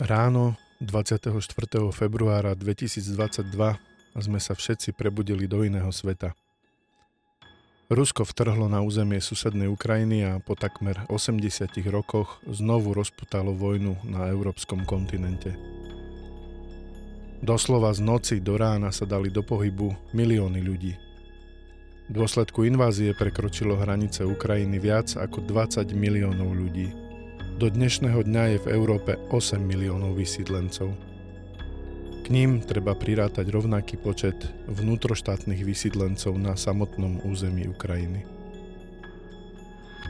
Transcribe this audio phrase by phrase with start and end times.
[0.00, 1.28] Ráno 24.
[1.92, 3.52] februára 2022
[4.16, 6.32] sme sa všetci prebudili do iného sveta.
[7.92, 14.32] Rusko vtrhlo na územie susednej Ukrajiny a po takmer 80 rokoch znovu rozputalo vojnu na
[14.32, 15.52] európskom kontinente.
[17.44, 20.96] Doslova z noci do rána sa dali do pohybu milióny ľudí.
[22.08, 26.88] V dôsledku invázie prekročilo hranice Ukrajiny viac ako 20 miliónov ľudí–
[27.60, 30.96] do dnešného dňa je v Európe 8 miliónov vysídlencov.
[32.24, 38.24] K ním treba prirátať rovnaký počet vnútroštátnych vysídlencov na samotnom území Ukrajiny.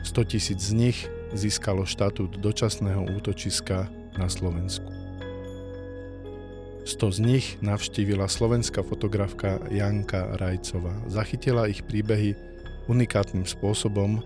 [0.07, 0.97] 100 tisíc z nich
[1.35, 4.87] získalo štatút dočasného útočiska na Slovensku.
[6.87, 10.95] 100 z nich navštívila slovenská fotografka Janka Rajcová.
[11.11, 12.31] Zachytila ich príbehy
[12.87, 14.23] unikátnym spôsobom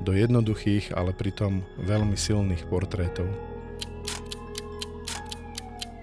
[0.00, 3.28] do jednoduchých, ale pritom veľmi silných portrétov.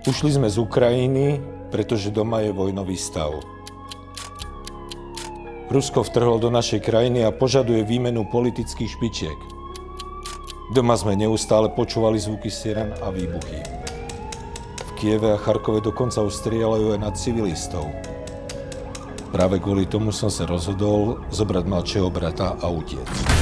[0.08, 3.44] Ušli sme z Ukrajiny, pretože doma je vojnový stav.
[5.68, 9.40] Rusko vtrhlo do našej krajiny a požaduje výmenu politických špičiek.
[10.72, 13.60] Doma sme neustále počúvali zvuky siren a výbuchy.
[14.80, 17.92] V Kieve a Charkove dokonca už aj na civilistov.
[19.28, 23.37] Práve kvôli tomu som sa rozhodol zobrať mladšieho brata a utiecť.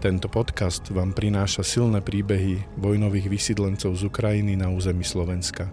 [0.00, 5.68] Tento podcast vám prináša silné príbehy vojnových vysídlencov z Ukrajiny na území Slovenska.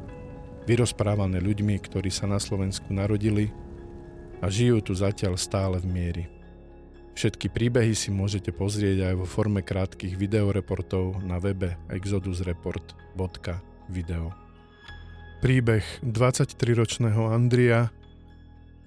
[0.68, 3.56] Vyrozprávané ľuďmi, ktorí sa na Slovensku narodili
[4.44, 6.28] a žijú tu zatiaľ stále v miery.
[7.16, 14.36] Všetky príbehy si môžete pozrieť aj vo forme krátkých videoreportov na webe exodusreport.video.
[15.40, 17.96] Príbeh 23-ročného Andria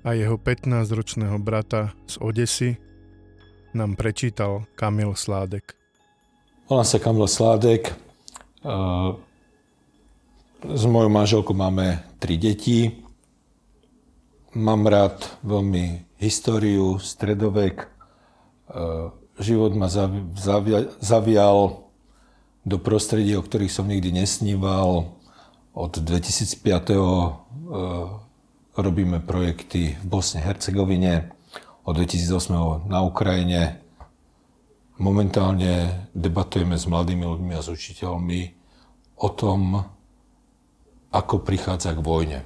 [0.05, 2.90] a jeho 15-ročného brata z Odesy
[3.75, 5.75] nám prečítal Kamil Sládek.
[6.67, 7.95] Volám sa Kamil Sládek.
[10.61, 13.01] S mojou manželkou máme tri deti.
[14.55, 17.89] Mám rád veľmi históriu, stredovek.
[19.41, 19.89] Život ma
[21.01, 21.87] zavial
[22.67, 25.17] do prostredí, o ktorých som nikdy nesníval.
[25.73, 26.61] Od 2005.
[28.77, 31.33] robíme projekty v Bosne Hercegovine
[31.85, 33.81] od 2008 na Ukrajine.
[35.01, 38.41] Momentálne debatujeme s mladými ľuďmi a s učiteľmi
[39.21, 39.81] o tom,
[41.11, 42.41] ako prichádza k vojne.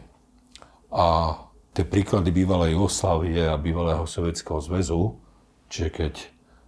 [0.94, 1.36] A
[1.74, 5.18] tie príklady bývalej Jugoslávie a bývalého Sovietskeho zväzu,
[5.66, 6.14] čiže keď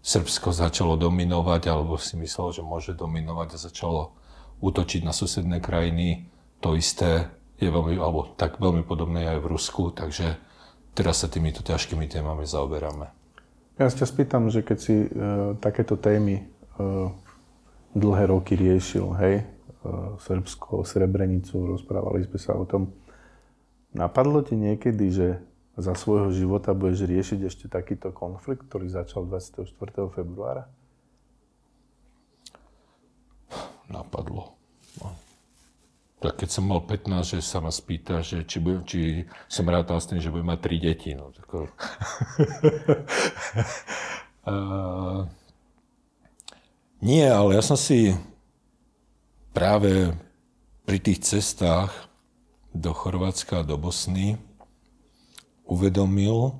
[0.06, 4.14] Srbsko začalo dominovať, alebo si myslelo, že môže dominovať a začalo
[4.62, 6.30] útočiť na susedné krajiny,
[6.62, 10.38] to isté je veľmi, alebo tak veľmi podobné aj v Rusku, takže
[10.96, 13.12] teraz sa týmito ťažkými témami zaoberáme.
[13.76, 15.08] Ja sa ťa spýtam, že keď si e,
[15.60, 16.44] takéto témy e,
[17.92, 19.44] dlhé roky riešil, hej, e,
[20.16, 22.96] Srbsko, Srebrenicu, rozprávali sme sa o tom.
[23.92, 25.28] Napadlo ti niekedy, že
[25.76, 29.68] za svojho života budeš riešiť ešte takýto konflikt, ktorý začal 24.
[30.08, 30.64] februára?
[33.92, 34.56] Napadlo.
[36.26, 40.02] Tak keď som mal 15, že sa ma spýta, že či, budem, či som rátal
[40.02, 41.14] s tým, že budem mať tri deti.
[41.14, 41.70] No, tak...
[44.50, 45.22] uh,
[47.06, 48.10] nie, ale ja som si
[49.54, 50.18] práve
[50.82, 51.94] pri tých cestách
[52.74, 54.34] do Chorvátska a do Bosny
[55.62, 56.58] uvedomil,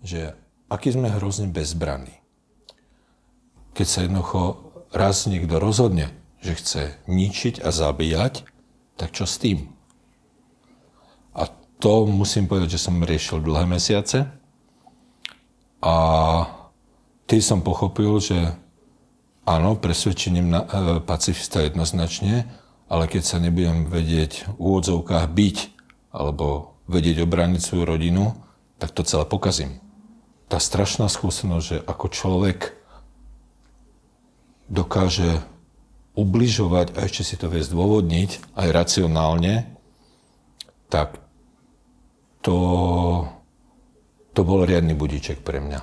[0.00, 0.32] že
[0.72, 2.24] aký sme hrozne bezbraní.
[3.76, 6.08] Keď sa jednoducho raz niekto rozhodne,
[6.40, 8.48] že chce ničiť a zabíjať,
[9.02, 9.66] tak čo s tým?
[11.34, 11.50] A
[11.82, 14.30] to musím povedať, že som riešil dlhé mesiace
[15.82, 15.94] a
[17.26, 18.54] tým som pochopil, že
[19.42, 20.68] áno, presvedčením na, e,
[21.02, 22.46] pacifista jednoznačne,
[22.86, 25.56] ale keď sa nebudem vedieť v úvodzovkách byť
[26.14, 28.38] alebo vedieť obrániť svoju rodinu,
[28.78, 29.82] tak to celé pokazím.
[30.46, 32.58] Tá strašná skúsenosť, že ako človek
[34.70, 35.42] dokáže
[36.12, 39.72] ubližovať a ešte si to vie zdôvodniť aj racionálne,
[40.92, 41.16] tak
[42.44, 42.58] to,
[44.36, 45.80] to bol riadny budíček pre mňa.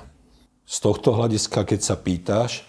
[0.70, 2.62] Z tohto hľadiska, keď sa pýtaš,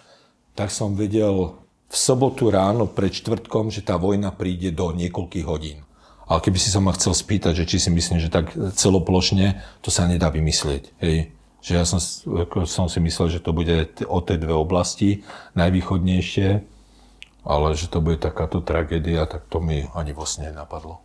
[0.58, 1.62] tak som vedel
[1.92, 5.86] v sobotu ráno pred čtvrtkom, že tá vojna príde do niekoľkých hodín.
[6.26, 9.92] Ale keby si sa ma chcel spýtať, že či si myslím, že tak celoplošne, to
[9.92, 10.96] sa nedá vymyslieť.
[11.04, 11.36] Hej.
[11.62, 12.00] Že ja som,
[12.66, 16.71] som si myslel, že to bude o tie dve oblasti najvýchodnejšie
[17.42, 21.02] ale že to bude takáto tragédia, tak to mi ani vo sne napadlo.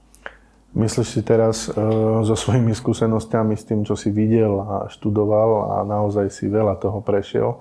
[0.77, 1.73] Myslíš si teraz e,
[2.21, 7.01] so svojimi skúsenostiami s tým, čo si videl a študoval a naozaj si veľa toho
[7.01, 7.57] prešiel,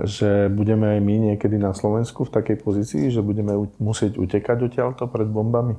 [0.00, 5.04] že budeme aj my niekedy na Slovensku v takej pozícii, že budeme musieť utekať odtiaľto
[5.04, 5.76] pred bombami?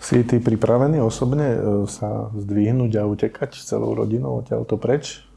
[0.00, 5.29] Si ty pripravený osobne e, sa zdvihnúť a utekať celou rodinou odtiaľto preč?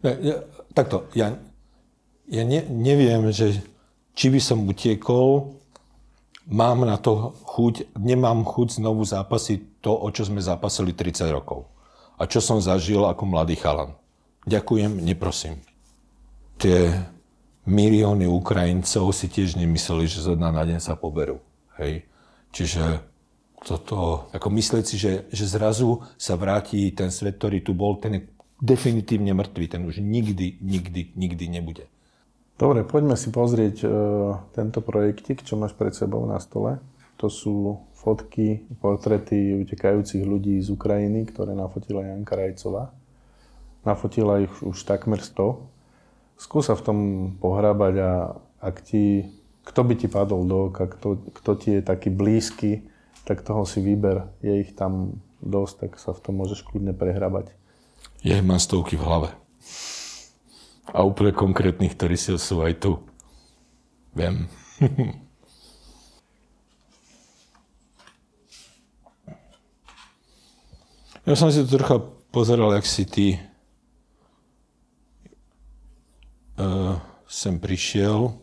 [0.00, 0.36] Ne ja,
[0.72, 1.36] takto, ja,
[2.30, 3.60] ja ne, neviem, že
[4.16, 5.56] či by som utiekol,
[6.48, 11.68] mám na to chuť, nemám chuť znovu zápasiť to, o čo sme zápasili 30 rokov.
[12.20, 13.96] A čo som zažil ako mladý chalan.
[14.44, 15.60] Ďakujem, neprosím.
[16.60, 16.92] Tie
[17.64, 21.40] milióny Ukrajincov si tiež nemysleli, že zo dna na deň sa poberú.
[21.80, 22.04] Hej.
[22.52, 23.00] Čiže
[23.60, 28.20] toto, ako myslieť si, že, že zrazu sa vráti ten svet, ktorý tu bol, ten
[28.20, 28.22] je
[28.60, 31.84] definitívne mŕtvý, ten už nikdy, nikdy, nikdy nebude.
[32.60, 33.90] Dobre, poďme si pozrieť uh,
[34.52, 36.76] tento projektik, čo máš pred sebou na stole.
[37.16, 42.92] To sú fotky, portrety utekajúcich ľudí z Ukrajiny, ktoré nafotila Janka Rajcová.
[43.84, 45.56] Nafotila ich už takmer 100.
[46.36, 46.98] Skúsa v tom
[47.40, 48.10] pohrábať a
[48.60, 49.28] ak ti,
[49.64, 52.84] kto by ti padol do oka, kto, kto ti je taký blízky,
[53.24, 54.28] tak toho si vyber.
[54.44, 57.56] Je ich tam dosť, tak sa v tom môžeš kľudne prehrabať.
[58.20, 59.30] Ja ich mám stovky v hlave
[60.90, 62.98] a úplne konkrétnych, ktorí sú aj tu.
[64.12, 64.50] Viem.
[71.28, 72.02] ja som si to trocha
[72.34, 73.38] pozeral, jak si ty
[76.58, 76.98] uh,
[77.30, 78.34] sem prišiel.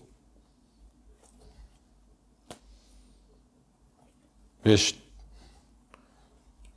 [4.63, 5.00] Vieš,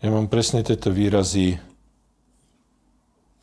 [0.02, 1.69] ja mám presne tieto výrazy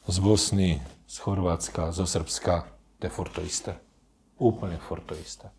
[0.08, 2.64] z Bosny, z Chorvátska, zo Srbska,
[3.00, 3.76] to je furt to isté.
[4.40, 5.52] Úplne furt to isté.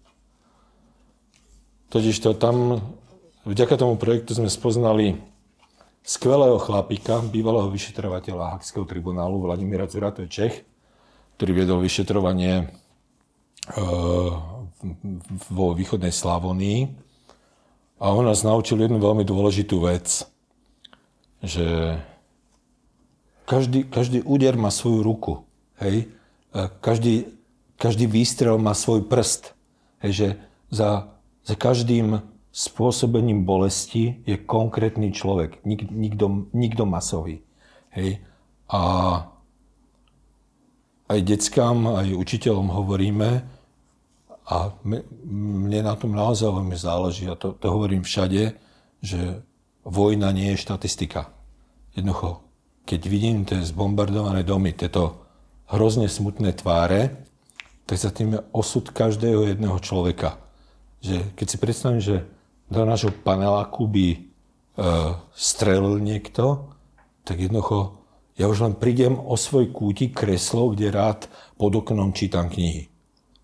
[1.88, 2.80] Totiž to tam,
[3.48, 5.16] vďaka tomu projektu sme spoznali
[6.04, 10.54] skvelého chlapíka, bývalého vyšetrovateľa Hakského tribunálu Vladimíra Cura, to je Čech,
[11.36, 12.64] ktorý viedol vyšetrovanie e,
[15.52, 17.08] vo východnej Slavonii.
[17.98, 20.24] A on nás naučil jednu veľmi dôležitú vec,
[21.42, 21.98] že
[23.48, 25.32] každý, každý úder má svoju ruku.
[25.80, 26.12] Hej?
[26.84, 27.32] Každý,
[27.80, 29.56] každý výstrel má svoj prst.
[30.04, 30.12] Hej?
[30.12, 30.28] Že
[30.68, 31.08] za,
[31.48, 32.20] za každým
[32.52, 37.40] spôsobením bolesti je konkrétny človek, nik, nikto, nikto masový.
[37.96, 38.20] Hej?
[38.68, 38.80] A
[41.08, 43.56] aj deckám, aj učiteľom hovoríme,
[44.48, 44.72] a
[45.28, 48.56] mne na tom naozaj veľmi záleží, a to, to hovorím všade,
[49.04, 49.44] že
[49.84, 51.28] vojna nie je štatistika.
[51.92, 52.47] Jednoducho,
[52.88, 55.28] keď vidím tie zbombardované domy, tieto
[55.68, 57.20] hrozne smutné tváre,
[57.84, 60.40] tak za tým je osud každého jedného človeka.
[61.04, 62.24] Že keď si predstavím, že
[62.72, 64.18] do nášho paneláku by e,
[65.36, 66.72] strelil niekto,
[67.28, 68.00] tak jednoducho
[68.40, 71.28] ja už len prídem o svoj kútik kreslo, kde rád
[71.60, 72.88] pod oknom čítam knihy.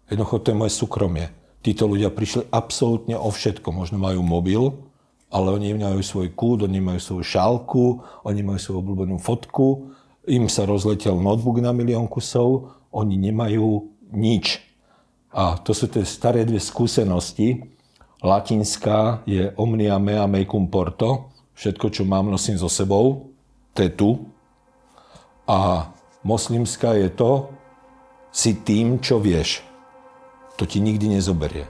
[0.09, 1.27] Jednoducho to je moje súkromie.
[1.61, 3.69] Títo ľudia prišli absolútne o všetko.
[3.75, 4.73] Možno majú mobil,
[5.35, 7.87] ale oni majú svoj kút, oni majú svoju šálku,
[8.23, 9.91] oni majú svoju obľúbenú fotku,
[10.31, 14.63] im sa rozletel notebook na milión kusov, oni nemajú nič.
[15.35, 17.67] A to sú tie staré dve skúsenosti.
[18.23, 23.35] Latinská je omnia mea mecum porto, všetko, čo mám, nosím so sebou,
[23.75, 24.11] to je tu.
[25.51, 25.91] A
[26.23, 27.51] moslimská je to,
[28.31, 29.67] si tým, čo vieš.
[30.59, 31.67] To ti nikdy nezoberie.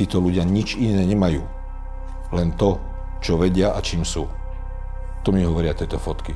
[0.00, 1.56] Títo ľudia nič iné nemajú
[2.34, 2.78] len to,
[3.20, 4.28] čo vedia a čím sú.
[5.26, 6.34] To mi hovoria tieto fotky.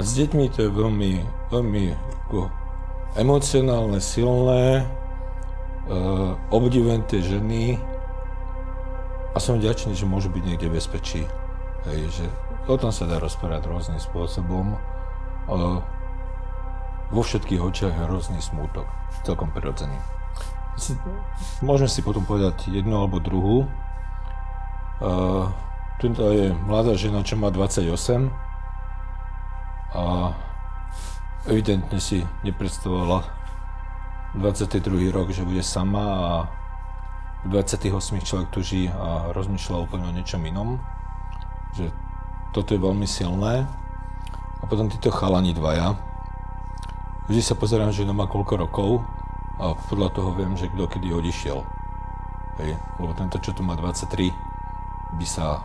[0.00, 1.12] S deťmi to je veľmi,
[1.52, 1.84] veľmi
[3.20, 7.76] emocionálne, silné, uh, obdivujem tie ženy
[9.34, 11.26] a som vďačný, že môžu byť niekde bezpečí.
[11.86, 12.26] Hej, že
[12.66, 14.78] o tom sa dá rozprávať rôznym spôsobom.
[15.50, 15.82] Uh,
[17.10, 18.86] vo všetkých očiach hrozný smútok,
[19.26, 19.98] celkom prirodzený
[21.60, 23.68] môžeme si potom povedať jednu alebo druhú.
[25.00, 25.48] Uh,
[26.00, 28.32] tuto je mladá žena, čo má 28
[29.90, 30.32] a
[31.48, 33.24] evidentne si nepredstavovala
[34.38, 35.10] 22.
[35.10, 36.30] rok, že bude sama a
[37.44, 40.78] v 28 človek tu žije a rozmýšľa úplne o niečom inom.
[41.74, 41.90] Že
[42.54, 43.64] toto je veľmi silné.
[44.60, 45.96] A potom títo chalani dvaja.
[47.26, 48.90] Vždy sa pozerám, že má koľko rokov
[49.60, 51.60] a podľa toho viem, že kto kedy odišiel.
[52.64, 54.32] Hej, lebo tento, čo tu má 23,
[55.20, 55.60] by sa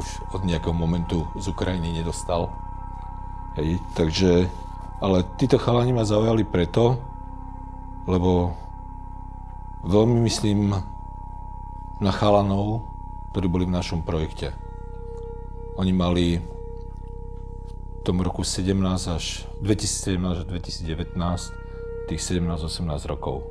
[0.00, 2.48] už od nejakého momentu z Ukrajiny nedostal.
[3.60, 4.48] Hej, takže,
[5.04, 6.96] ale títo chalani ma zaujali preto,
[8.08, 8.56] lebo
[9.84, 10.72] veľmi myslím
[12.00, 12.88] na chalanov,
[13.36, 14.56] ktorí boli v našom projekte.
[15.76, 18.72] Oni mali v tom roku 17
[19.08, 21.63] až 2017 až 2019
[22.08, 23.48] tých 17-18 rokov.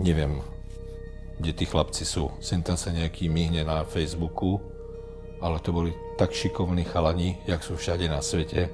[0.00, 0.42] Neviem,
[1.38, 2.32] kde tí chlapci sú.
[2.40, 4.58] Sem tam sa nejaký myhne na Facebooku,
[5.42, 8.70] ale to boli tak šikovní chalani, jak sú všade na svete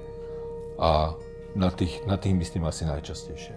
[0.78, 1.12] a
[1.56, 3.54] na tých, na tých myslím asi najčastejšie.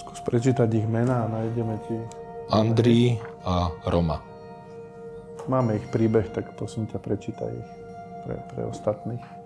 [0.00, 1.96] Skús prečítať ich mená a nájdeme ti...
[2.48, 4.24] Andrí a Roma.
[5.44, 7.70] Máme ich príbeh, tak prosím ťa, prečítaj ich
[8.24, 9.37] pre, pre ostatných.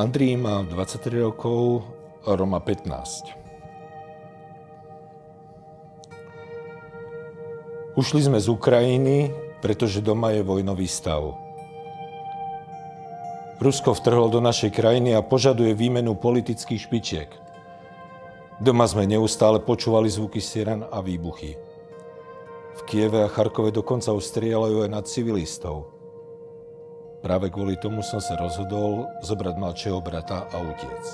[0.00, 1.84] Andrii má 23 rokov,
[2.24, 3.36] Roma 15.
[8.00, 9.28] Ušli sme z Ukrajiny,
[9.60, 11.36] pretože doma je vojnový stav.
[13.60, 17.28] Rusko vtrhlo do našej krajiny a požaduje výmenu politických špičiek.
[18.56, 21.60] Doma sme neustále počúvali zvuky siren a výbuchy.
[22.72, 25.99] V Kieve a Charkove dokonca už strieľajú aj na civilistov.
[27.20, 31.12] Práve kvôli tomu som sa rozhodol zobrať mladšieho brata a utiecť.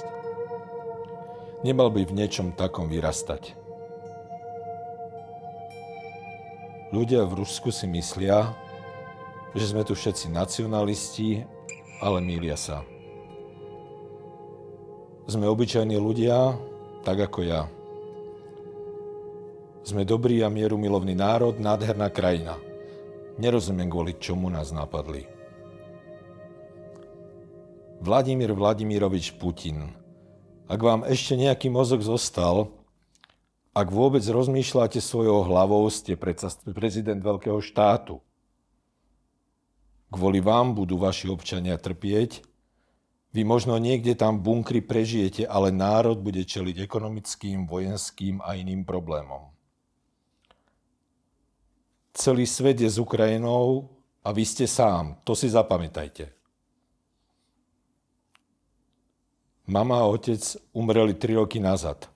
[1.67, 3.59] Nemal by v niečom takom vyrastať.
[6.95, 8.55] Ľudia v Rusku si myslia,
[9.59, 11.43] že sme tu všetci nacionalisti,
[11.99, 12.87] ale mýlia sa.
[15.27, 16.55] Sme obyčajní ľudia,
[17.03, 17.67] tak ako ja.
[19.83, 22.63] Sme dobrý a mieru milovný národ, nádherná krajina.
[23.43, 25.36] Nerozumiem, kvôli čomu nás napadli.
[27.97, 29.97] Vladimír Vladimirovič Putin.
[30.69, 32.69] Ak vám ešte nejaký mozog zostal,
[33.73, 36.17] ak vôbec rozmýšľate svojou hlavou, ste
[36.76, 38.21] prezident veľkého štátu.
[40.12, 42.45] Kvôli vám budú vaši občania trpieť,
[43.33, 48.85] vy možno niekde tam v bunkri prežijete, ale národ bude čeliť ekonomickým, vojenským a iným
[48.85, 49.53] problémom.
[52.17, 53.93] Celý svet je s Ukrajinou
[54.25, 55.21] a vy ste sám.
[55.29, 56.36] To si zapamätajte.
[59.66, 60.38] Mama a otec
[60.70, 62.06] umreli 3 roky nazad.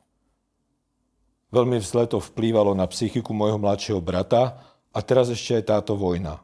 [1.50, 4.62] Veľmi vzle to vplývalo na psychiku môjho mladšieho brata
[4.95, 6.38] a teraz ešte aj táto vojna.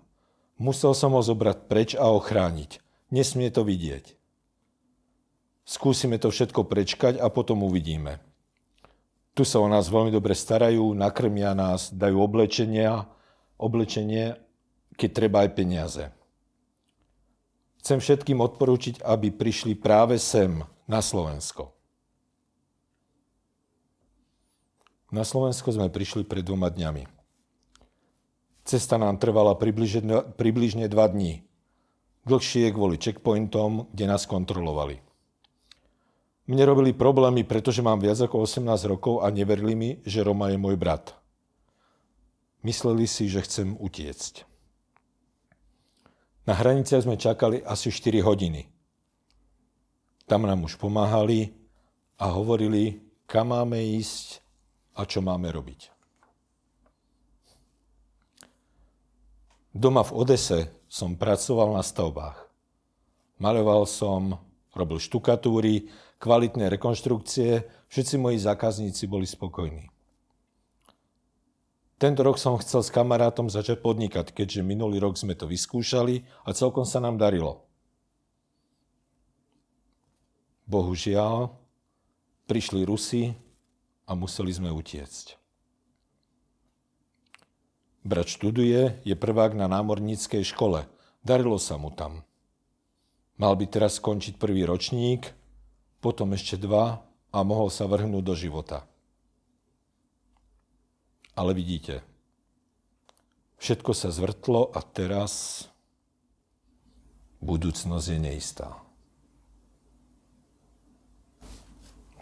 [0.59, 2.83] Musel som ho zobrať preč a ochrániť.
[3.15, 4.19] Nesmie to vidieť.
[5.63, 8.19] Skúsime to všetko prečkať a potom uvidíme.
[9.39, 13.07] Tu sa o nás veľmi dobre starajú, nakrmia nás, dajú oblečenia,
[13.55, 14.43] oblečenie,
[14.99, 16.05] keď treba aj peniaze.
[17.85, 21.75] Chcem všetkým odporúčiť, aby prišli práve sem, na Slovensko.
[25.11, 27.07] Na Slovensko sme prišli pred dvoma dňami.
[28.67, 31.47] Cesta nám trvala približne, približne dva dní.
[32.27, 34.99] Dlhšie kvôli checkpointom, kde nás kontrolovali.
[36.51, 40.59] Mne robili problémy, pretože mám viac ako 18 rokov a neverili mi, že Roma je
[40.59, 41.15] môj brat.
[42.67, 44.47] Mysleli si, že chcem utiecť.
[46.47, 48.76] Na hraniciach sme čakali asi 4 hodiny.
[50.27, 51.55] Tam nám už pomáhali
[52.19, 52.99] a hovorili,
[53.31, 54.43] kam máme ísť
[54.99, 55.95] a čo máme robiť.
[59.77, 62.49] Doma v Odese som pracoval na stavbách.
[63.37, 64.41] Maloval som,
[64.73, 69.93] robil štukatúry, kvalitné rekonštrukcie, všetci moji zákazníci boli spokojní.
[71.97, 76.53] Tento rok som chcel s kamarátom začať podnikať, keďže minulý rok sme to vyskúšali a
[76.53, 77.65] celkom sa nám darilo.
[80.67, 81.55] Bohužiaľ,
[82.51, 83.35] prišli Rusi
[84.07, 85.39] a museli sme utiecť.
[88.07, 90.87] Brat študuje, je prvák na námorníckej škole.
[91.27, 92.23] Darilo sa mu tam.
[93.35, 95.27] Mal by teraz skončiť prvý ročník,
[95.99, 97.03] potom ešte dva
[97.35, 98.87] a mohol sa vrhnúť do života.
[101.35, 102.07] Ale vidíte,
[103.59, 105.67] všetko sa zvrtlo a teraz
[107.43, 108.86] budúcnosť je neistá.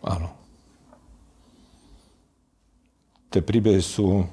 [0.05, 0.29] Áno.
[3.33, 4.29] Tie príbehy sú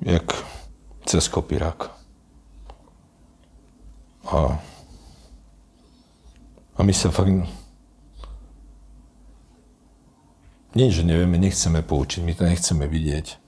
[0.00, 0.30] jak
[1.04, 1.90] cez kopírák.
[4.30, 4.56] A,
[6.76, 7.34] a my sa fakt...
[10.70, 13.42] Nie, že nevieme, nechceme poučiť, my to nechceme vidieť.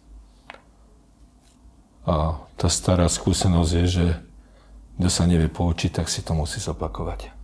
[2.02, 4.06] A tá stará skúsenosť je, že
[4.98, 7.41] kto sa nevie poučiť, tak si to musí zopakovať.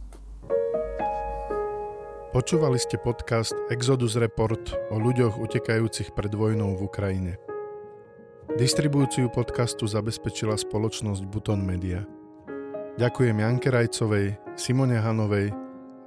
[2.39, 7.35] Počúvali ste podcast Exodus Report o ľuďoch utekajúcich pred vojnou v Ukrajine.
[8.55, 12.07] Distribúciu podcastu zabezpečila spoločnosť Buton Media.
[12.95, 15.51] Ďakujem Janke Rajcovej, Simone Hanovej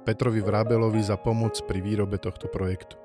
[0.08, 2.96] Petrovi Vrábelovi za pomoc pri výrobe tohto projektu.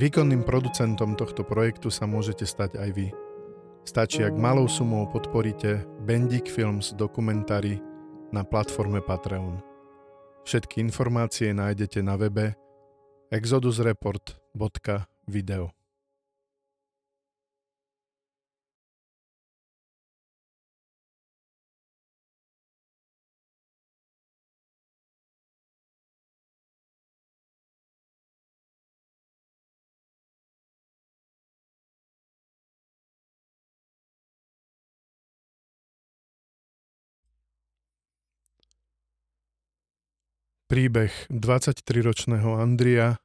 [0.00, 3.12] Výkonným producentom tohto projektu sa môžete stať aj vy.
[3.84, 7.76] Stačí, ak malou sumou podporíte Bendik Films dokumentári
[8.32, 9.69] na platforme Patreon.
[10.44, 12.54] Všetky informácie nájdete na webe
[13.30, 15.79] exodusreport.video.
[40.70, 43.18] Príbeh 23-ročného Andria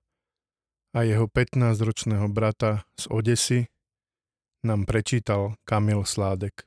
[0.97, 3.59] a jeho 15-ročného brata z Odesy
[4.65, 6.65] nám prečítal Kamil Sládek.